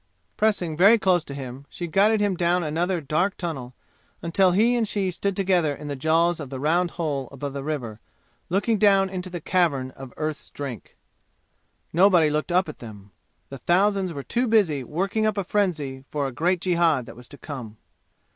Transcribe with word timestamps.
Pressing 0.35 0.75
very 0.75 0.97
close 0.97 1.23
to 1.25 1.35
him, 1.35 1.67
she 1.69 1.85
guided 1.85 2.21
him 2.21 2.35
down 2.35 2.63
another 2.63 3.01
dark 3.01 3.37
tunnel 3.37 3.75
until 4.23 4.49
he 4.49 4.75
and 4.75 4.87
she 4.87 5.11
stood 5.11 5.35
together 5.35 5.75
in 5.75 5.89
the 5.89 5.95
jaws 5.95 6.39
of 6.39 6.49
the 6.49 6.59
round 6.59 6.89
hole 6.97 7.29
above 7.31 7.53
the 7.53 7.63
river, 7.63 7.99
looking 8.49 8.79
down 8.79 9.11
into 9.11 9.29
the 9.29 9.39
cavern 9.39 9.91
of 9.91 10.11
Earth's 10.17 10.49
Drink. 10.49 10.97
Nobody 11.93 12.31
looked 12.31 12.51
up 12.51 12.67
at 12.67 12.79
them. 12.79 13.11
The 13.49 13.59
thousands 13.59 14.11
were 14.11 14.23
too 14.23 14.47
busy 14.47 14.83
working 14.83 15.27
up 15.27 15.37
a 15.37 15.43
frenzy 15.43 16.03
for 16.09 16.25
the 16.25 16.31
great 16.31 16.61
jihad 16.61 17.05
that 17.05 17.15
was 17.15 17.27
to 17.27 17.37
come. 17.37 17.77